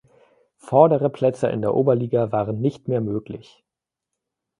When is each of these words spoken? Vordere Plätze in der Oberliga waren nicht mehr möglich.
Vordere 0.57 1.11
Plätze 1.11 1.49
in 1.49 1.61
der 1.61 1.75
Oberliga 1.75 2.31
waren 2.31 2.59
nicht 2.59 2.87
mehr 2.87 3.01
möglich. 3.01 3.63